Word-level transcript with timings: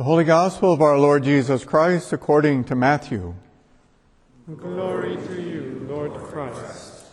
The 0.00 0.04
Holy 0.04 0.24
Gospel 0.24 0.72
of 0.72 0.80
our 0.80 0.98
Lord 0.98 1.24
Jesus 1.24 1.62
Christ 1.62 2.10
according 2.14 2.64
to 2.64 2.74
Matthew. 2.74 3.34
Glory 4.56 5.16
to 5.16 5.42
you, 5.42 5.86
Lord 5.90 6.14
Christ. 6.14 7.04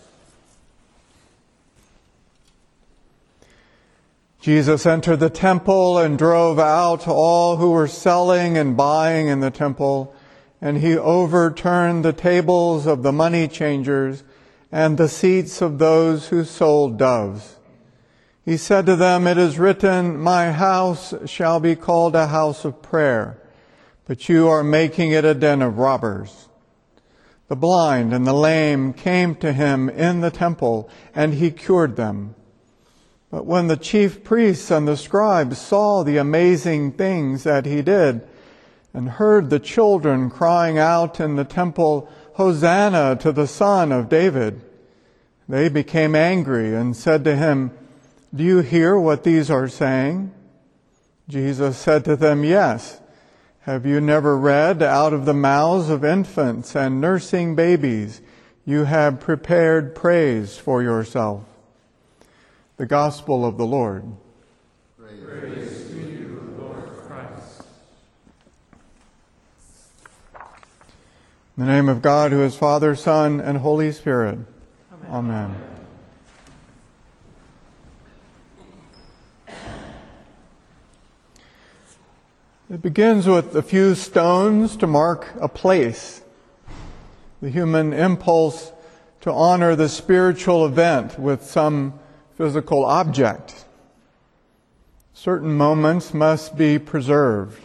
Jesus 4.39 4.86
entered 4.86 5.20
the 5.20 5.29
temple 5.29 5.97
and 5.97 6.18
drove 6.18 6.60
out 6.60 7.10
all 7.10 7.58
who 7.58 7.71
were 7.71 7.89
selling 7.89 8.58
and 8.58 8.78
buying 8.78 9.28
in 9.28 9.42
the 9.42 9.51
temple, 9.51 10.15
and 10.62 10.78
he 10.78 10.97
overturned 10.97 12.06
the 12.06 12.13
tables 12.13 12.88
of 12.88 13.04
the 13.04 13.12
money 13.12 13.49
changers 13.49 14.24
and 14.72 14.97
the 14.97 15.10
seats 15.10 15.62
of 15.62 15.78
those 15.78 16.30
who 16.30 16.45
sold 16.45 16.98
doves. 16.98 17.56
He 18.48 18.55
said 18.55 18.86
to 18.86 18.95
them, 18.95 19.27
It 19.27 19.38
is 19.38 19.59
written, 19.59 20.18
My 20.18 20.54
house 20.54 21.14
shall 21.26 21.59
be 21.59 21.76
called 21.76 22.16
a 22.16 22.27
house 22.27 22.64
of 22.64 22.82
prayer, 22.82 23.41
but 24.05 24.30
you 24.30 24.48
are 24.48 24.64
making 24.64 25.12
it 25.12 25.26
a 25.26 25.34
den 25.34 25.62
of 25.62 25.78
robbers. 25.78 26.48
The 27.50 27.58
blind 27.58 28.14
and 28.14 28.26
the 28.26 28.32
lame 28.32 28.94
came 28.94 29.36
to 29.36 29.52
him 29.52 29.90
in 29.90 30.22
the 30.22 30.32
temple, 30.32 30.90
and 31.14 31.34
he 31.34 31.52
cured 31.52 31.98
them. 31.98 32.36
But 33.30 33.46
when 33.46 33.68
the 33.68 33.76
chief 33.76 34.24
priests 34.24 34.72
and 34.72 34.88
the 34.88 34.96
scribes 34.96 35.58
saw 35.58 36.04
the 36.04 36.16
amazing 36.16 36.94
things 36.94 37.44
that 37.44 37.66
he 37.66 37.82
did, 37.82 38.26
and 38.94 39.10
heard 39.10 39.50
the 39.50 39.60
children 39.60 40.30
crying 40.30 40.77
out 40.77 41.20
in 41.20 41.36
the 41.36 41.44
temple, 41.44 42.10
Hosanna 42.36 43.18
to 43.18 43.34
the 43.34 43.46
Son 43.46 43.91
of 43.91 44.08
David, 44.08 44.62
they 45.50 45.68
became 45.68 46.16
angry 46.16 46.74
and 46.74 46.96
said 46.96 47.26
to 47.26 47.36
him, 47.36 47.72
do 48.34 48.44
you 48.44 48.59
hear 48.59 48.98
what 48.98 49.23
these 49.23 49.49
are 49.49 49.67
saying? 49.67 50.34
Jesus 51.27 51.77
said 51.77 52.05
to 52.05 52.16
them, 52.16 52.44
Yes. 52.44 53.02
Have 53.62 53.85
you 53.85 53.99
never 53.99 54.38
read, 54.38 54.81
out 54.81 55.12
of 55.12 55.26
the 55.26 55.34
mouths 55.34 55.90
of 55.90 56.05
infants 56.05 56.74
and 56.74 57.02
nursing 57.02 57.54
babies, 57.54 58.21
you 58.65 58.85
have 58.85 59.20
prepared 59.20 59.93
praise 59.93 60.57
for 60.57 60.82
yourself? 60.82 61.43
The 62.77 62.85
Gospel 62.85 63.43
of 63.43 63.57
the 63.57 63.65
Lord. 63.65 64.05
Praise 64.97 65.89
to 65.89 65.97
you, 65.97 66.55
Lord 66.57 66.87
Christ. 67.07 67.63
In 71.57 71.65
the 71.65 71.71
name 71.71 71.89
of 71.89 72.02
God, 72.02 72.31
who 72.31 72.43
is 72.43 72.55
Father, 72.55 72.95
Son, 72.95 73.41
and 73.41 73.57
Holy 73.57 73.91
Spirit. 73.91 74.39
Amen. 75.11 75.52
Amen. 75.52 75.77
It 82.78 82.83
begins 82.83 83.25
with 83.25 83.56
a 83.56 83.64
few 83.64 83.95
stones 83.95 84.78
to 84.78 84.86
mark 84.86 85.33
a 85.42 85.50
place. 85.50 86.22
The 87.42 87.50
human 87.50 87.92
impulse 87.92 88.72
to 89.22 89.31
honor 89.31 89.75
the 89.75 89.89
spiritual 89.89 90.64
event 90.64 91.17
with 91.17 91.44
some 91.44 92.00
physical 92.36 92.86
object. 92.86 93.66
Certain 95.11 95.58
moments 95.58 96.14
must 96.14 96.55
be 96.55 96.78
preserved. 96.78 97.59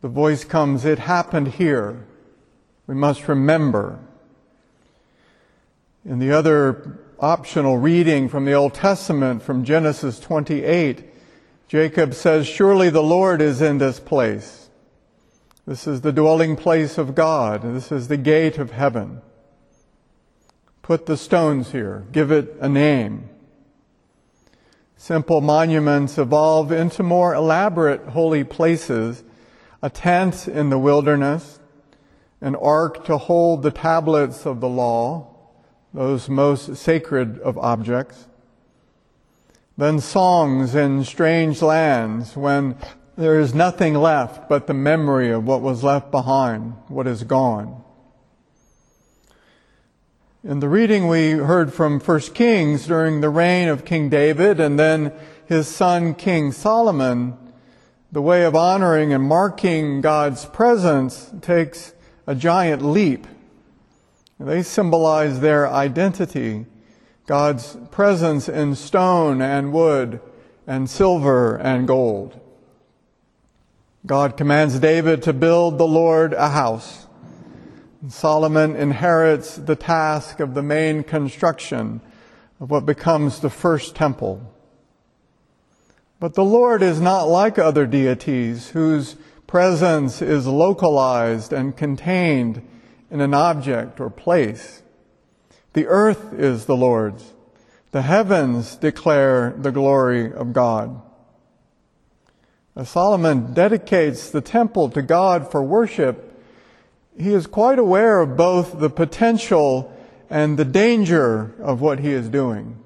The 0.00 0.08
voice 0.08 0.44
comes, 0.44 0.86
it 0.86 1.00
happened 1.00 1.48
here. 1.48 2.06
We 2.86 2.94
must 2.94 3.28
remember. 3.28 3.98
In 6.06 6.20
the 6.20 6.32
other 6.32 7.00
optional 7.18 7.76
reading 7.76 8.30
from 8.30 8.46
the 8.46 8.54
Old 8.54 8.72
Testament 8.72 9.42
from 9.42 9.62
Genesis 9.62 10.18
28, 10.20 11.09
Jacob 11.70 12.14
says, 12.14 12.48
Surely 12.48 12.90
the 12.90 13.00
Lord 13.00 13.40
is 13.40 13.62
in 13.62 13.78
this 13.78 14.00
place. 14.00 14.70
This 15.68 15.86
is 15.86 16.00
the 16.00 16.10
dwelling 16.10 16.56
place 16.56 16.98
of 16.98 17.14
God. 17.14 17.62
This 17.62 17.92
is 17.92 18.08
the 18.08 18.16
gate 18.16 18.58
of 18.58 18.72
heaven. 18.72 19.22
Put 20.82 21.06
the 21.06 21.16
stones 21.16 21.70
here. 21.70 22.08
Give 22.10 22.32
it 22.32 22.56
a 22.58 22.68
name. 22.68 23.28
Simple 24.96 25.40
monuments 25.40 26.18
evolve 26.18 26.72
into 26.72 27.04
more 27.04 27.34
elaborate 27.34 28.04
holy 28.08 28.42
places, 28.42 29.22
a 29.80 29.90
tent 29.90 30.48
in 30.48 30.70
the 30.70 30.78
wilderness, 30.78 31.60
an 32.40 32.56
ark 32.56 33.04
to 33.04 33.16
hold 33.16 33.62
the 33.62 33.70
tablets 33.70 34.44
of 34.44 34.58
the 34.58 34.68
law, 34.68 35.36
those 35.94 36.28
most 36.28 36.74
sacred 36.74 37.38
of 37.38 37.56
objects, 37.58 38.26
then 39.80 39.98
songs 39.98 40.74
in 40.74 41.04
strange 41.04 41.62
lands 41.62 42.36
when 42.36 42.76
there 43.16 43.40
is 43.40 43.54
nothing 43.54 43.94
left 43.94 44.48
but 44.48 44.66
the 44.66 44.74
memory 44.74 45.30
of 45.30 45.44
what 45.44 45.62
was 45.62 45.82
left 45.82 46.10
behind, 46.10 46.74
what 46.88 47.06
is 47.06 47.22
gone. 47.24 47.82
In 50.42 50.60
the 50.60 50.68
reading 50.68 51.06
we 51.06 51.32
heard 51.32 51.72
from 51.72 52.00
1 52.00 52.20
Kings 52.34 52.86
during 52.86 53.20
the 53.20 53.28
reign 53.28 53.68
of 53.68 53.84
King 53.84 54.08
David 54.08 54.58
and 54.58 54.78
then 54.78 55.12
his 55.46 55.68
son 55.68 56.14
King 56.14 56.52
Solomon, 56.52 57.36
the 58.12 58.22
way 58.22 58.44
of 58.44 58.56
honoring 58.56 59.12
and 59.12 59.24
marking 59.24 60.00
God's 60.00 60.46
presence 60.46 61.30
takes 61.42 61.92
a 62.26 62.34
giant 62.34 62.82
leap. 62.82 63.26
They 64.38 64.62
symbolize 64.62 65.40
their 65.40 65.68
identity 65.68 66.66
God's 67.30 67.78
presence 67.92 68.48
in 68.48 68.74
stone 68.74 69.40
and 69.40 69.72
wood 69.72 70.20
and 70.66 70.90
silver 70.90 71.54
and 71.54 71.86
gold. 71.86 72.40
God 74.04 74.36
commands 74.36 74.80
David 74.80 75.22
to 75.22 75.32
build 75.32 75.78
the 75.78 75.86
Lord 75.86 76.32
a 76.32 76.48
house. 76.48 77.06
Solomon 78.08 78.74
inherits 78.74 79.54
the 79.54 79.76
task 79.76 80.40
of 80.40 80.54
the 80.54 80.62
main 80.64 81.04
construction 81.04 82.00
of 82.58 82.68
what 82.68 82.84
becomes 82.84 83.38
the 83.38 83.48
first 83.48 83.94
temple. 83.94 84.52
But 86.18 86.34
the 86.34 86.44
Lord 86.44 86.82
is 86.82 87.00
not 87.00 87.28
like 87.28 87.60
other 87.60 87.86
deities 87.86 88.70
whose 88.70 89.14
presence 89.46 90.20
is 90.20 90.48
localized 90.48 91.52
and 91.52 91.76
contained 91.76 92.60
in 93.08 93.20
an 93.20 93.34
object 93.34 94.00
or 94.00 94.10
place. 94.10 94.79
The 95.72 95.86
earth 95.86 96.32
is 96.32 96.66
the 96.66 96.76
Lord's. 96.76 97.32
The 97.92 98.02
heavens 98.02 98.76
declare 98.76 99.54
the 99.56 99.72
glory 99.72 100.32
of 100.32 100.52
God. 100.52 101.00
As 102.76 102.88
Solomon 102.88 103.52
dedicates 103.52 104.30
the 104.30 104.40
temple 104.40 104.90
to 104.90 105.02
God 105.02 105.50
for 105.50 105.62
worship, 105.62 106.26
he 107.18 107.34
is 107.34 107.46
quite 107.46 107.78
aware 107.78 108.20
of 108.20 108.36
both 108.36 108.78
the 108.78 108.90
potential 108.90 109.96
and 110.30 110.56
the 110.56 110.64
danger 110.64 111.52
of 111.60 111.80
what 111.80 111.98
he 111.98 112.10
is 112.10 112.28
doing. 112.28 112.78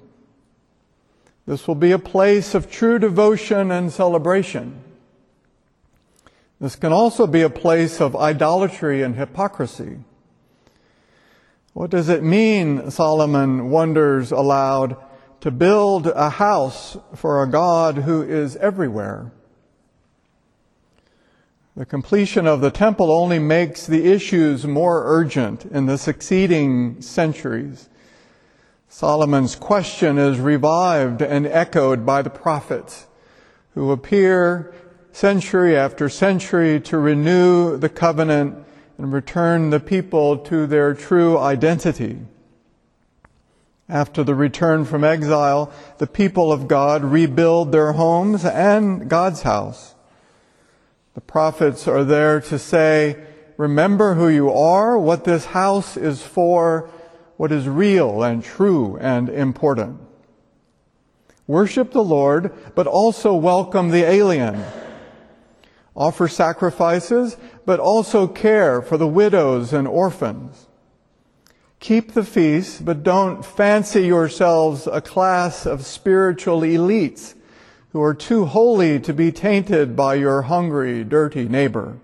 This 1.45 1.67
will 1.67 1.75
be 1.75 1.91
a 1.91 1.99
place 1.99 2.55
of 2.55 2.71
true 2.71 2.97
devotion 2.97 3.71
and 3.71 3.91
celebration. 3.91 4.81
This 6.59 6.75
can 6.75 6.91
also 6.91 7.27
be 7.27 7.41
a 7.41 7.49
place 7.49 8.01
of 8.01 8.15
idolatry 8.15 9.03
and 9.03 9.15
hypocrisy. 9.15 9.99
What 11.75 11.89
does 11.89 12.07
it 12.07 12.23
mean, 12.23 12.89
Solomon 12.89 13.69
wonders 13.69 14.31
aloud, 14.31 14.95
to 15.41 15.51
build 15.51 16.07
a 16.07 16.29
house 16.29 16.95
for 17.13 17.43
a 17.43 17.49
God 17.49 17.97
who 17.97 18.21
is 18.21 18.55
everywhere? 18.55 19.33
The 21.75 21.85
completion 21.85 22.47
of 22.47 22.61
the 22.61 22.71
temple 22.71 23.11
only 23.11 23.39
makes 23.39 23.85
the 23.85 24.09
issues 24.09 24.65
more 24.65 25.03
urgent 25.05 25.65
in 25.65 25.85
the 25.85 25.97
succeeding 25.97 27.01
centuries. 27.01 27.89
Solomon's 28.87 29.57
question 29.57 30.17
is 30.17 30.39
revived 30.39 31.21
and 31.21 31.45
echoed 31.45 32.05
by 32.05 32.21
the 32.21 32.29
prophets 32.29 33.07
who 33.73 33.91
appear 33.91 34.73
century 35.11 35.75
after 35.75 36.07
century 36.07 36.79
to 36.79 36.97
renew 36.97 37.75
the 37.75 37.89
covenant 37.89 38.64
and 38.97 39.11
return 39.11 39.69
the 39.69 39.79
people 39.79 40.37
to 40.37 40.65
their 40.67 40.93
true 40.93 41.37
identity. 41.37 42.19
After 43.87 44.23
the 44.23 44.33
return 44.33 44.85
from 44.85 45.03
exile, 45.03 45.71
the 45.99 46.07
people 46.07 46.51
of 46.51 46.67
God 46.67 47.03
rebuild 47.03 47.71
their 47.71 47.91
homes 47.91 48.43
and 48.43 49.09
God's 49.09 49.43
house. 49.43 49.93
The 51.13 51.21
prophets 51.21 51.87
are 51.87 52.03
there 52.03 52.41
to 52.41 52.57
say, 52.57 53.17
remember 53.57 54.15
who 54.15 54.27
you 54.27 54.51
are, 54.51 54.97
what 54.97 55.23
this 55.23 55.45
house 55.45 55.97
is 55.97 56.21
for, 56.21 56.89
what 57.37 57.51
is 57.51 57.67
real 57.67 58.23
and 58.23 58.43
true 58.43 58.97
and 58.99 59.29
important. 59.29 59.99
Worship 61.47 61.91
the 61.91 62.03
Lord, 62.03 62.51
but 62.73 62.87
also 62.87 63.35
welcome 63.35 63.91
the 63.91 64.03
alien. 64.03 64.63
Offer 65.95 66.27
sacrifices, 66.27 67.37
but 67.65 67.79
also 67.79 68.27
care 68.27 68.81
for 68.81 68.97
the 68.97 69.07
widows 69.07 69.71
and 69.71 69.87
orphans. 69.87 70.67
Keep 71.79 72.13
the 72.13 72.23
feast, 72.23 72.83
but 72.83 73.03
don't 73.03 73.45
fancy 73.45 74.05
yourselves 74.05 74.87
a 74.87 75.01
class 75.01 75.65
of 75.65 75.85
spiritual 75.85 76.61
elites 76.61 77.35
who 77.91 78.01
are 78.01 78.13
too 78.13 78.45
holy 78.45 78.99
to 78.99 79.13
be 79.13 79.31
tainted 79.31 79.95
by 79.95 80.15
your 80.15 80.41
hungry, 80.43 81.03
dirty 81.03 81.47
neighbor. 81.47 81.97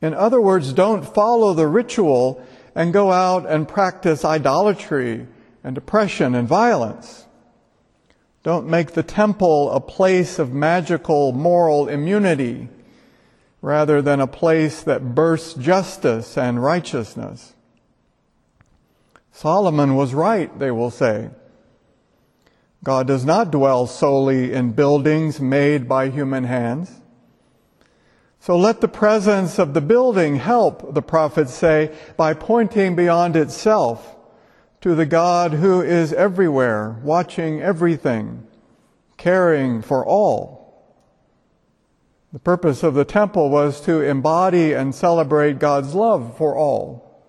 In 0.00 0.14
other 0.14 0.40
words, 0.40 0.72
don't 0.72 1.02
follow 1.02 1.54
the 1.54 1.66
ritual 1.66 2.44
and 2.74 2.92
go 2.92 3.10
out 3.10 3.48
and 3.48 3.66
practice 3.66 4.24
idolatry 4.24 5.26
and 5.64 5.78
oppression 5.78 6.34
and 6.34 6.46
violence. 6.46 7.23
Don't 8.44 8.68
make 8.68 8.92
the 8.92 9.02
temple 9.02 9.72
a 9.72 9.80
place 9.80 10.38
of 10.38 10.52
magical 10.52 11.32
moral 11.32 11.88
immunity 11.88 12.68
rather 13.62 14.02
than 14.02 14.20
a 14.20 14.26
place 14.26 14.82
that 14.82 15.14
bursts 15.14 15.54
justice 15.54 16.36
and 16.36 16.62
righteousness. 16.62 17.54
Solomon 19.32 19.96
was 19.96 20.12
right, 20.12 20.56
they 20.58 20.70
will 20.70 20.90
say. 20.90 21.30
God 22.84 23.06
does 23.06 23.24
not 23.24 23.50
dwell 23.50 23.86
solely 23.86 24.52
in 24.52 24.72
buildings 24.72 25.40
made 25.40 25.88
by 25.88 26.10
human 26.10 26.44
hands. 26.44 27.00
So 28.40 28.58
let 28.58 28.82
the 28.82 28.88
presence 28.88 29.58
of 29.58 29.72
the 29.72 29.80
building 29.80 30.36
help, 30.36 30.92
the 30.92 31.00
prophets 31.00 31.54
say, 31.54 31.96
by 32.18 32.34
pointing 32.34 32.94
beyond 32.94 33.36
itself 33.36 34.13
to 34.84 34.94
the 34.94 35.06
God 35.06 35.54
who 35.54 35.80
is 35.80 36.12
everywhere, 36.12 36.98
watching 37.02 37.62
everything, 37.62 38.46
caring 39.16 39.80
for 39.80 40.04
all. 40.04 40.92
The 42.34 42.38
purpose 42.38 42.82
of 42.82 42.92
the 42.92 43.06
temple 43.06 43.48
was 43.48 43.80
to 43.86 44.02
embody 44.02 44.74
and 44.74 44.94
celebrate 44.94 45.58
God's 45.58 45.94
love 45.94 46.36
for 46.36 46.54
all, 46.54 47.24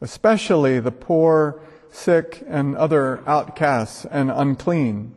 especially 0.00 0.80
the 0.80 0.90
poor, 0.90 1.60
sick, 1.90 2.42
and 2.48 2.74
other 2.78 3.22
outcasts 3.28 4.06
and 4.06 4.30
unclean. 4.30 5.14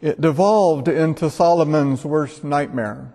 It 0.00 0.20
devolved 0.20 0.86
into 0.86 1.28
Solomon's 1.28 2.04
worst 2.04 2.44
nightmare. 2.44 3.12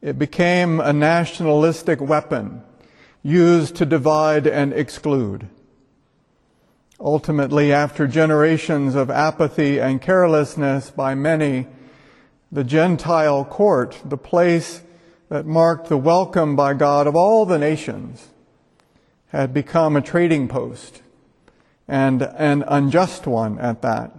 It 0.00 0.18
became 0.18 0.80
a 0.80 0.92
nationalistic 0.92 2.00
weapon 2.00 2.64
used 3.22 3.76
to 3.76 3.86
divide 3.86 4.46
and 4.46 4.72
exclude. 4.72 5.48
Ultimately, 7.00 7.72
after 7.72 8.06
generations 8.06 8.94
of 8.94 9.10
apathy 9.10 9.80
and 9.80 10.00
carelessness 10.00 10.90
by 10.90 11.14
many, 11.14 11.66
the 12.50 12.64
Gentile 12.64 13.44
court, 13.44 14.00
the 14.04 14.16
place 14.16 14.82
that 15.28 15.46
marked 15.46 15.88
the 15.88 15.96
welcome 15.96 16.54
by 16.54 16.74
God 16.74 17.06
of 17.06 17.16
all 17.16 17.46
the 17.46 17.58
nations, 17.58 18.28
had 19.28 19.54
become 19.54 19.96
a 19.96 20.02
trading 20.02 20.46
post 20.46 21.02
and 21.88 22.22
an 22.22 22.62
unjust 22.68 23.26
one 23.26 23.58
at 23.58 23.82
that. 23.82 24.12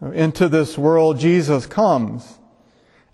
Into 0.00 0.48
this 0.48 0.78
world, 0.78 1.18
Jesus 1.18 1.66
comes. 1.66 2.38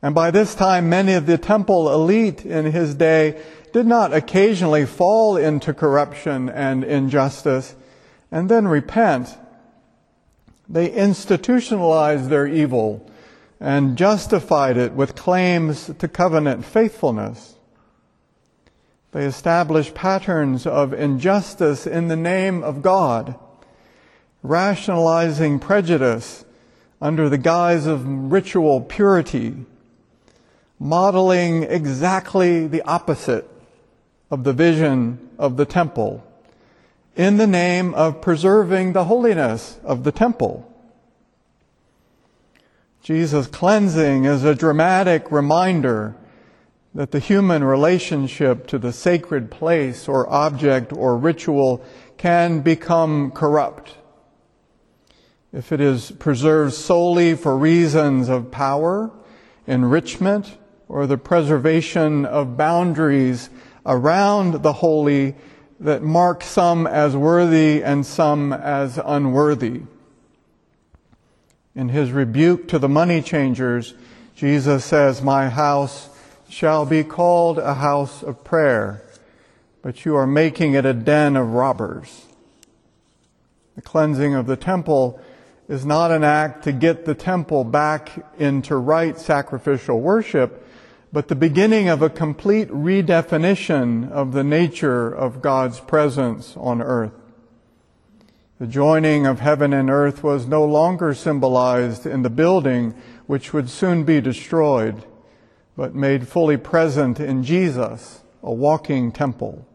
And 0.02 0.14
by 0.14 0.30
this 0.30 0.54
time, 0.54 0.88
many 0.88 1.14
of 1.14 1.26
the 1.26 1.38
temple 1.38 1.92
elite 1.92 2.44
in 2.44 2.66
his 2.66 2.94
day 2.94 3.42
did 3.76 3.86
not 3.86 4.14
occasionally 4.14 4.86
fall 4.86 5.36
into 5.36 5.74
corruption 5.74 6.48
and 6.48 6.82
injustice 6.82 7.74
and 8.32 8.48
then 8.48 8.66
repent. 8.66 9.36
They 10.66 10.90
institutionalized 10.90 12.30
their 12.30 12.46
evil 12.46 13.06
and 13.60 13.98
justified 13.98 14.78
it 14.78 14.94
with 14.94 15.14
claims 15.14 15.90
to 15.98 16.08
covenant 16.08 16.64
faithfulness. 16.64 17.56
They 19.12 19.26
established 19.26 19.94
patterns 19.94 20.66
of 20.66 20.94
injustice 20.94 21.86
in 21.86 22.08
the 22.08 22.16
name 22.16 22.64
of 22.64 22.80
God, 22.80 23.38
rationalizing 24.42 25.58
prejudice 25.58 26.46
under 27.02 27.28
the 27.28 27.36
guise 27.36 27.84
of 27.84 28.32
ritual 28.32 28.80
purity, 28.80 29.54
modeling 30.78 31.64
exactly 31.64 32.66
the 32.66 32.80
opposite 32.80 33.50
of 34.30 34.44
the 34.44 34.52
vision 34.52 35.30
of 35.38 35.56
the 35.56 35.64
temple 35.64 36.22
in 37.14 37.36
the 37.36 37.46
name 37.46 37.94
of 37.94 38.20
preserving 38.20 38.92
the 38.92 39.04
holiness 39.04 39.78
of 39.82 40.04
the 40.04 40.12
temple. 40.12 40.70
Jesus' 43.02 43.46
cleansing 43.46 44.24
is 44.24 44.44
a 44.44 44.54
dramatic 44.54 45.30
reminder 45.30 46.16
that 46.94 47.12
the 47.12 47.18
human 47.18 47.62
relationship 47.62 48.66
to 48.66 48.78
the 48.78 48.92
sacred 48.92 49.50
place 49.50 50.08
or 50.08 50.28
object 50.28 50.92
or 50.92 51.16
ritual 51.16 51.84
can 52.16 52.60
become 52.60 53.30
corrupt 53.30 53.94
if 55.52 55.72
it 55.72 55.80
is 55.80 56.10
preserved 56.10 56.74
solely 56.74 57.34
for 57.34 57.56
reasons 57.56 58.28
of 58.28 58.50
power, 58.50 59.10
enrichment, 59.66 60.58
or 60.86 61.06
the 61.06 61.16
preservation 61.16 62.26
of 62.26 62.58
boundaries 62.58 63.48
around 63.86 64.62
the 64.62 64.72
holy 64.72 65.34
that 65.80 66.02
mark 66.02 66.42
some 66.42 66.86
as 66.86 67.16
worthy 67.16 67.82
and 67.82 68.04
some 68.04 68.52
as 68.52 68.98
unworthy. 69.02 69.82
In 71.74 71.90
his 71.90 72.10
rebuke 72.10 72.68
to 72.68 72.78
the 72.78 72.88
money 72.88 73.22
changers, 73.22 73.94
Jesus 74.34 74.84
says, 74.84 75.22
My 75.22 75.48
house 75.48 76.08
shall 76.48 76.86
be 76.86 77.04
called 77.04 77.58
a 77.58 77.74
house 77.74 78.22
of 78.22 78.42
prayer, 78.44 79.02
but 79.82 80.04
you 80.04 80.16
are 80.16 80.26
making 80.26 80.74
it 80.74 80.86
a 80.86 80.94
den 80.94 81.36
of 81.36 81.52
robbers. 81.52 82.24
The 83.76 83.82
cleansing 83.82 84.34
of 84.34 84.46
the 84.46 84.56
temple 84.56 85.20
is 85.68 85.84
not 85.84 86.10
an 86.10 86.24
act 86.24 86.64
to 86.64 86.72
get 86.72 87.04
the 87.04 87.14
temple 87.14 87.64
back 87.64 88.10
into 88.38 88.76
right 88.76 89.18
sacrificial 89.18 90.00
worship, 90.00 90.65
but 91.16 91.28
the 91.28 91.34
beginning 91.34 91.88
of 91.88 92.02
a 92.02 92.10
complete 92.10 92.68
redefinition 92.68 94.06
of 94.12 94.34
the 94.34 94.44
nature 94.44 95.08
of 95.08 95.40
God's 95.40 95.80
presence 95.80 96.54
on 96.58 96.82
earth. 96.82 97.14
The 98.58 98.66
joining 98.66 99.26
of 99.26 99.40
heaven 99.40 99.72
and 99.72 99.88
earth 99.88 100.22
was 100.22 100.46
no 100.46 100.62
longer 100.62 101.14
symbolized 101.14 102.04
in 102.04 102.20
the 102.20 102.28
building 102.28 102.94
which 103.26 103.54
would 103.54 103.70
soon 103.70 104.04
be 104.04 104.20
destroyed, 104.20 105.06
but 105.74 105.94
made 105.94 106.28
fully 106.28 106.58
present 106.58 107.18
in 107.18 107.42
Jesus, 107.42 108.20
a 108.42 108.52
walking 108.52 109.10
temple. 109.10 109.66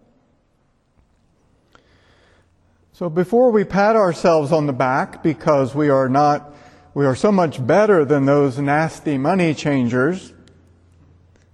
So 2.94 3.10
before 3.10 3.50
we 3.50 3.64
pat 3.64 3.96
ourselves 3.96 4.52
on 4.52 4.68
the 4.68 4.74
back 4.74 5.24
because 5.24 5.74
we 5.74 5.90
are 5.90 6.08
not, 6.08 6.54
we 6.94 7.08
are 7.08 7.16
so 7.16 7.32
much 7.32 7.66
better 7.66 8.06
than 8.06 8.28
those 8.28 8.60
nasty 8.60 9.18
money 9.18 9.56
changers, 9.56 10.34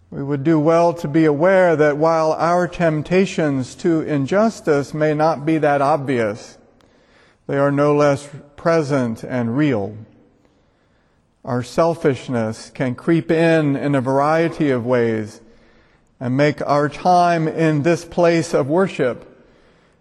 we 0.09 0.23
would 0.23 0.43
do 0.43 0.59
well 0.59 0.93
to 0.93 1.07
be 1.07 1.25
aware 1.25 1.75
that 1.75 1.97
while 1.97 2.31
our 2.33 2.67
temptations 2.67 3.75
to 3.75 4.01
injustice 4.01 4.93
may 4.93 5.13
not 5.13 5.45
be 5.45 5.57
that 5.57 5.81
obvious, 5.81 6.57
they 7.47 7.57
are 7.57 7.71
no 7.71 7.95
less 7.95 8.29
present 8.55 9.23
and 9.23 9.57
real. 9.57 9.97
Our 11.43 11.63
selfishness 11.63 12.69
can 12.69 12.95
creep 12.95 13.31
in 13.31 13.75
in 13.75 13.95
a 13.95 14.01
variety 14.01 14.69
of 14.69 14.85
ways 14.85 15.41
and 16.19 16.35
make 16.35 16.61
our 16.61 16.89
time 16.89 17.47
in 17.47 17.83
this 17.83 18.03
place 18.03 18.53
of 18.53 18.67
worship 18.67 19.37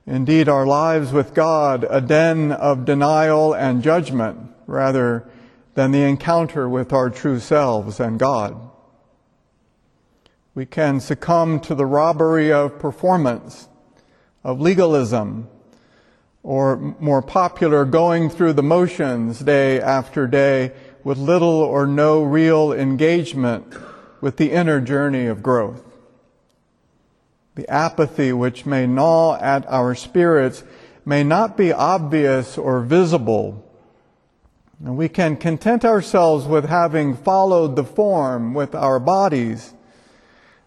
Indeed, 0.07 0.49
our 0.49 0.67
lives 0.67 1.13
with 1.13 1.35
God 1.35 1.85
a 1.91 2.01
den 2.01 2.53
of 2.53 2.85
denial 2.85 3.53
and 3.53 3.83
judgment 3.83 4.39
rather 4.69 5.29
than 5.75 5.91
the 5.91 6.03
encounter 6.03 6.69
with 6.69 6.93
our 6.93 7.11
true 7.11 7.41
selves 7.41 7.99
and 7.99 8.17
God. 8.17 8.66
We 10.57 10.67
can 10.67 10.99
succumb 10.99 11.61
to 11.61 11.77
the 11.77 11.87
robbery 11.87 12.53
of 12.53 12.81
performance, 12.81 13.69
of 14.43 14.61
legalism, 14.61 15.49
or 16.43 16.77
more 16.99 17.23
popular, 17.23 17.85
going 17.85 18.31
through 18.31 18.55
the 18.55 18.63
motions 18.65 19.39
day 19.39 19.81
after 19.81 20.27
day 20.27 20.73
with 21.05 21.19
little 21.19 21.49
or 21.49 21.87
no 21.87 22.25
real 22.25 22.73
engagement 22.73 23.73
with 24.21 24.39
the 24.39 24.51
inner 24.51 24.81
journey 24.81 25.27
of 25.27 25.45
growth 25.45 25.85
the 27.57 27.69
apathy 27.71 28.33
which 28.33 28.67
may 28.67 28.87
gnaw 28.87 29.37
at 29.41 29.67
our 29.69 29.95
spirits 29.95 30.63
may 31.05 31.25
not 31.25 31.57
be 31.57 31.73
obvious 31.73 32.57
or 32.57 32.81
visible. 32.81 33.65
And 34.85 34.97
we 34.97 35.09
can 35.09 35.37
content 35.37 35.83
ourselves 35.85 36.45
with 36.45 36.67
having 36.67 37.17
followed 37.17 37.75
the 37.75 37.85
form 37.85 38.53
with 38.53 38.75
our 38.75 39.01
bodies 39.01 39.73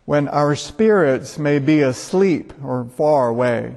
when 0.10 0.28
our 0.30 0.56
spirits 0.56 1.38
may 1.38 1.60
be 1.60 1.82
asleep 1.82 2.52
or 2.64 2.84
far 2.84 3.28
away. 3.28 3.76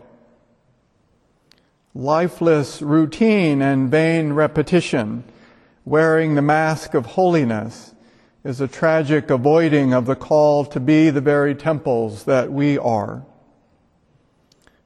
Lifeless 1.95 2.81
routine 2.81 3.61
and 3.61 3.91
vain 3.91 4.33
repetition, 4.33 5.25
wearing 5.85 6.35
the 6.35 6.41
mask 6.41 6.95
of 6.95 7.05
holiness, 7.05 7.95
is 8.45 8.63
a 8.63 8.67
tragic 8.67 9.29
avoiding 9.29 9.93
of 9.93 10.07
the 10.07 10.17
call 10.17 10.65
to 10.65 10.81
be 10.81 11.11
the 11.11 11.21
very 11.21 11.55
temples 11.55 12.25
that 12.25 12.51
we 12.51 12.79
are. 12.79 13.27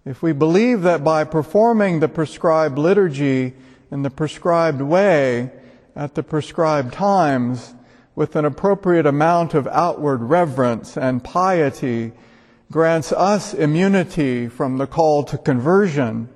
If 0.04 0.24
we 0.24 0.32
believe 0.32 0.82
that 0.82 1.04
by 1.04 1.22
performing 1.22 2.00
the 2.00 2.08
prescribed 2.08 2.76
liturgy, 2.76 3.54
in 3.92 4.02
the 4.02 4.10
prescribed 4.10 4.80
way 4.80 5.52
at 5.94 6.16
the 6.16 6.24
prescribed 6.24 6.92
times 6.92 7.75
with 8.16 8.34
an 8.34 8.46
appropriate 8.46 9.06
amount 9.06 9.52
of 9.52 9.68
outward 9.68 10.22
reverence 10.22 10.96
and 10.96 11.22
piety 11.22 12.12
grants 12.72 13.12
us 13.12 13.52
immunity 13.52 14.48
from 14.48 14.78
the 14.78 14.86
call 14.86 15.22
to 15.22 15.36
conversion, 15.36 16.28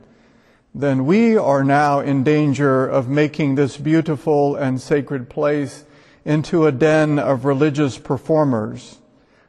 then 0.75 1.07
we 1.07 1.37
are 1.37 1.65
now 1.65 1.99
in 1.99 2.23
danger 2.23 2.87
of 2.87 3.09
making 3.09 3.55
this 3.55 3.79
beautiful 3.79 4.55
and 4.55 4.81
sacred 4.81 5.29
place 5.31 5.85
into 6.25 6.67
a 6.67 6.71
den 6.71 7.19
of 7.19 7.47
religious 7.47 7.97
performers, 7.97 8.99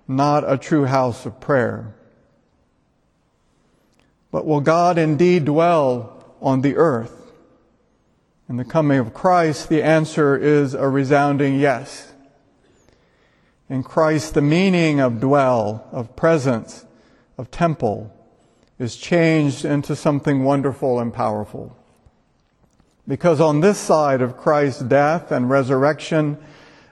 not 0.08 0.50
a 0.50 0.58
true 0.58 0.86
house 0.86 1.26
of 1.26 1.40
prayer. 1.42 1.94
But 4.32 4.46
will 4.46 4.62
God 4.62 4.98
indeed 4.98 5.44
dwell 5.44 6.26
on 6.42 6.62
the 6.62 6.78
earth? 6.78 7.34
In 8.48 8.56
the 8.56 8.64
coming 8.64 9.00
of 9.00 9.14
Christ, 9.14 9.68
the 9.68 9.84
answer 9.84 10.38
is 10.38 10.74
a 10.74 10.88
resounding 10.88 11.60
yes. 11.60 12.11
In 13.72 13.84
Christ, 13.84 14.34
the 14.34 14.42
meaning 14.42 15.00
of 15.00 15.22
dwell, 15.22 15.88
of 15.94 16.18
presence, 16.18 16.86
of 17.38 17.50
temple, 17.51 18.13
is 18.78 18.98
changed 18.98 19.63
into 19.63 19.96
something 19.96 20.44
wonderful 20.44 21.00
and 21.00 21.13
powerful. 21.13 21.78
Because 23.08 23.40
on 23.40 23.62
this 23.62 23.78
side 23.78 24.22
of 24.22 24.36
Christ's 24.36 24.82
death 24.82 25.32
and 25.32 25.50
resurrection 25.50 26.38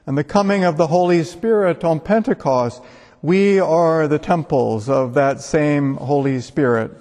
and 0.07 0.17
the 0.17 0.23
coming 0.23 0.63
of 0.63 0.77
the 0.77 0.87
Holy 0.87 1.25
Spirit 1.25 1.83
on 1.83 1.99
Pentecost, 1.99 2.81
we 3.21 3.59
are 3.59 4.07
the 4.07 4.17
temples 4.17 4.87
of 4.87 5.15
that 5.15 5.41
same 5.41 5.95
Holy 5.95 6.39
Spirit. 6.39 6.91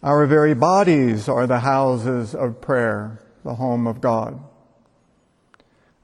Our 0.00 0.26
very 0.26 0.54
bodies 0.54 1.28
are 1.28 1.48
the 1.48 1.58
houses 1.58 2.36
of 2.36 2.60
prayer 2.60 3.18
the 3.42 3.56
home 3.56 3.88
of 3.88 4.00
God. 4.00 4.38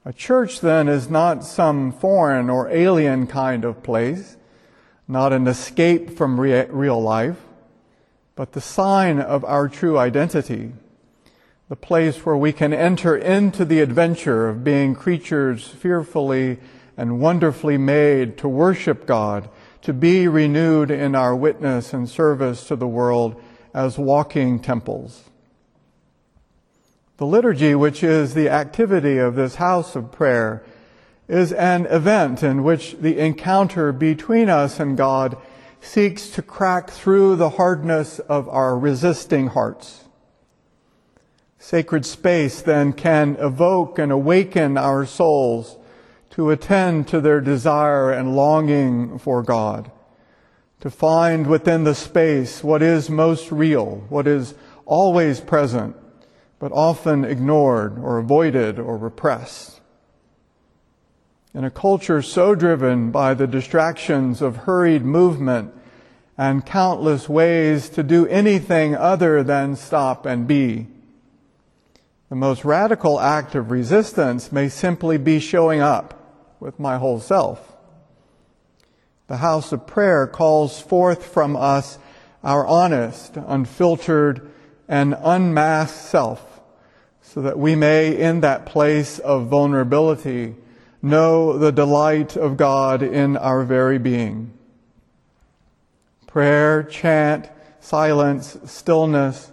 A 0.05 0.13
church 0.13 0.61
then 0.61 0.87
is 0.87 1.09
not 1.09 1.43
some 1.43 1.91
foreign 1.91 2.49
or 2.49 2.69
alien 2.69 3.27
kind 3.27 3.65
of 3.65 3.83
place, 3.83 4.37
not 5.07 5.33
an 5.33 5.45
escape 5.45 6.11
from 6.11 6.39
rea- 6.39 6.67
real 6.69 7.01
life, 7.01 7.37
but 8.35 8.53
the 8.53 8.61
sign 8.61 9.19
of 9.19 9.43
our 9.43 9.67
true 9.67 9.97
identity, 9.97 10.71
the 11.67 11.75
place 11.75 12.25
where 12.25 12.37
we 12.37 12.53
can 12.53 12.73
enter 12.73 13.17
into 13.17 13.65
the 13.65 13.81
adventure 13.81 14.47
of 14.47 14.63
being 14.63 14.95
creatures 14.95 15.67
fearfully 15.67 16.59
and 16.95 17.19
wonderfully 17.19 17.77
made 17.77 18.37
to 18.37 18.47
worship 18.47 19.05
God, 19.05 19.49
to 19.81 19.91
be 19.91 20.29
renewed 20.29 20.91
in 20.91 21.13
our 21.13 21.35
witness 21.35 21.93
and 21.93 22.07
service 22.07 22.65
to 22.67 22.77
the 22.77 22.87
world 22.87 23.41
as 23.73 23.97
walking 23.97 24.59
temples. 24.59 25.29
The 27.19 27.25
liturgy, 27.25 27.75
which 27.75 28.01
is 28.01 28.33
the 28.33 28.47
activity 28.47 29.17
of 29.17 29.35
this 29.35 29.55
house 29.55 29.93
of 29.97 30.09
prayer, 30.09 30.63
is 31.27 31.51
an 31.51 31.85
event 31.87 32.43
in 32.43 32.63
which 32.63 32.95
the 32.97 33.19
encounter 33.19 33.91
between 33.91 34.49
us 34.49 34.79
and 34.79 34.95
God 34.95 35.35
seeks 35.81 36.29
to 36.29 36.41
crack 36.41 36.89
through 36.89 37.35
the 37.35 37.49
hardness 37.49 38.19
of 38.19 38.47
our 38.47 38.79
resisting 38.79 39.47
hearts. 39.47 40.05
Sacred 41.57 42.05
space 42.05 42.61
then 42.61 42.93
can 42.93 43.35
evoke 43.35 43.99
and 43.99 44.13
awaken 44.13 44.77
our 44.77 45.05
souls 45.05 45.77
to 46.29 46.51
attend 46.51 47.09
to 47.09 47.19
their 47.19 47.41
desire 47.41 48.13
and 48.13 48.33
longing 48.33 49.19
for 49.19 49.43
God, 49.43 49.91
to 50.79 50.89
find 50.89 51.47
within 51.47 51.83
the 51.83 51.95
space 51.95 52.63
what 52.63 52.81
is 52.81 53.09
most 53.09 53.51
real, 53.51 54.05
what 54.07 54.25
is 54.25 54.53
always 54.85 55.41
present, 55.41 55.97
but 56.59 56.73
often 56.73 57.23
ignored 57.23 57.97
or 57.97 58.17
avoided 58.17 58.77
or 58.77 58.97
repressed. 58.97 59.79
In 61.53 61.63
a 61.63 61.71
culture 61.71 62.21
so 62.21 62.53
driven 62.53 63.09
by 63.09 63.33
the 63.33 63.47
distractions 63.47 64.41
of 64.41 64.57
hurried 64.57 65.03
movement 65.03 65.73
and 66.37 66.65
countless 66.65 67.27
ways 67.27 67.89
to 67.89 68.03
do 68.03 68.27
anything 68.27 68.95
other 68.95 69.41
than 69.41 69.75
stop 69.75 70.25
and 70.25 70.47
be, 70.47 70.87
the 72.29 72.35
most 72.35 72.63
radical 72.63 73.19
act 73.19 73.55
of 73.55 73.71
resistance 73.71 74.51
may 74.51 74.69
simply 74.69 75.17
be 75.17 75.39
showing 75.39 75.81
up 75.81 76.13
with 76.59 76.79
my 76.79 76.97
whole 76.97 77.19
self. 77.19 77.75
The 79.27 79.37
house 79.37 79.71
of 79.71 79.87
prayer 79.87 80.27
calls 80.27 80.79
forth 80.79 81.25
from 81.25 81.55
us 81.55 81.97
our 82.43 82.67
honest, 82.67 83.35
unfiltered, 83.35 84.51
and 84.87 85.15
unmasked 85.19 85.97
self 85.97 86.48
so 87.33 87.41
that 87.43 87.59
we 87.59 87.75
may, 87.75 88.17
in 88.17 88.41
that 88.41 88.65
place 88.65 89.19
of 89.19 89.49
vulnerability, 89.49 90.55
know 90.99 91.59
the 91.59 91.71
delight 91.71 92.35
of 92.35 92.57
God 92.57 93.03
in 93.03 93.37
our 93.37 93.63
very 93.63 93.99
being. 93.99 94.51
Prayer, 96.25 96.81
chant, 96.81 97.47
silence, 97.79 98.57
stillness, 98.65 99.51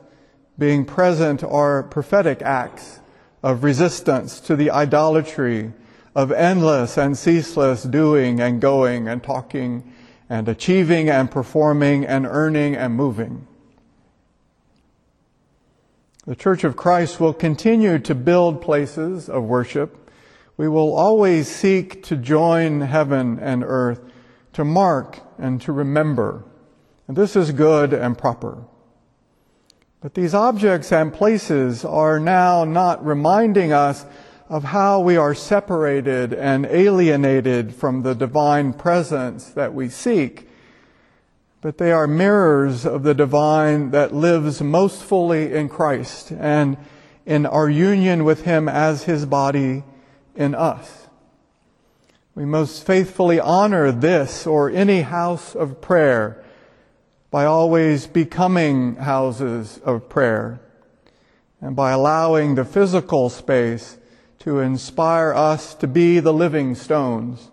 being 0.59 0.87
present 0.87 1.45
are 1.45 1.83
prophetic 1.83 2.41
acts 2.41 3.01
of 3.43 3.63
resistance 3.63 4.41
to 4.41 4.57
the 4.57 4.71
idolatry 4.71 5.75
of 6.15 6.33
endless 6.33 6.97
and 6.97 7.19
ceaseless 7.19 7.83
doing 7.83 8.41
and 8.41 8.59
going 8.59 9.07
and 9.07 9.23
talking 9.23 9.93
and 10.31 10.49
achieving 10.49 11.11
and 11.11 11.31
performing 11.31 12.07
and 12.07 12.25
earning 12.27 12.75
and 12.75 12.95
moving. 12.95 13.47
The 16.27 16.35
Church 16.35 16.65
of 16.65 16.75
Christ 16.75 17.21
will 17.21 17.33
continue 17.33 18.01
to 18.01 18.13
build 18.13 18.61
places 18.61 19.29
of 19.29 19.45
worship. 19.45 20.11
We 20.57 20.67
will 20.67 20.93
always 20.93 21.47
seek 21.47 22.03
to 22.05 22.17
join 22.17 22.81
heaven 22.81 23.39
and 23.39 23.63
earth, 23.65 24.01
to 24.55 24.65
mark 24.65 25.21
and 25.39 25.61
to 25.61 25.71
remember. 25.71 26.45
And 27.07 27.17
this 27.17 27.37
is 27.37 27.53
good 27.53 27.93
and 27.93 28.19
proper. 28.19 28.65
But 30.01 30.15
these 30.15 30.35
objects 30.35 30.91
and 30.91 31.15
places 31.15 31.85
are 31.85 32.19
now 32.19 32.65
not 32.65 33.07
reminding 33.07 33.73
us 33.73 34.05
of 34.49 34.65
how 34.65 34.99
we 34.99 35.17
are 35.17 35.35
separated 35.35 36.33
and 36.33 36.67
alienated 36.67 37.73
from 37.73 38.03
the 38.03 38.15
divine 38.15 38.73
presence 38.73 39.51
that 39.51 39.75
we 39.75 39.89
seek 39.89 40.46
but 41.67 41.79
they 41.79 41.91
are 41.91 42.07
mirrors 42.07 42.87
of 42.87 43.03
the 43.03 43.13
divine 43.13 43.91
that 43.91 44.15
lives 44.15 44.63
most 44.63 45.03
fully 45.03 45.53
in 45.53 45.69
Christ 45.69 46.31
and 46.31 46.77
in 47.27 47.45
our 47.45 47.69
union 47.69 48.23
with 48.23 48.45
Him 48.45 48.69
as 48.69 49.03
His 49.03 49.27
body 49.27 49.83
in 50.37 50.55
us. 50.55 51.09
We 52.37 52.45
most 52.45 52.87
faithfully 52.87 53.41
honor 53.41 53.91
this 53.91 54.47
or 54.47 54.71
any 54.71 55.01
house 55.01 55.57
of 55.57 55.81
prayer 55.81 56.41
by 57.33 57.47
always 57.47 58.07
becoming 58.07 58.95
houses 58.95 59.81
of 59.85 60.09
prayer 60.09 60.61
and 61.61 61.75
by 61.75 61.91
allowing 61.91 62.55
the 62.55 62.65
physical 62.65 63.29
space 63.29 63.99
to 64.39 64.61
inspire 64.61 65.35
us 65.35 65.75
to 65.75 65.89
be 65.89 66.21
the 66.21 66.33
living 66.33 66.77
stones 66.77 67.51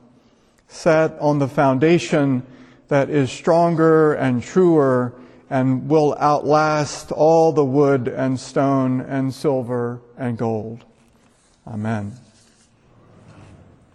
set 0.68 1.18
on 1.18 1.40
the 1.40 1.48
foundation 1.48 2.46
that 2.88 3.10
is 3.10 3.32
stronger 3.32 4.14
and 4.14 4.44
truer 4.44 5.14
and 5.50 5.88
will 5.88 6.16
outlast 6.20 7.12
all 7.12 7.52
the 7.52 7.66
wood 7.66 8.08
and 8.08 8.40
stone 8.40 9.02
and 9.02 9.34
silver 9.34 10.02
and 10.18 10.38
gold. 10.38 10.84
Amen. 11.68 12.23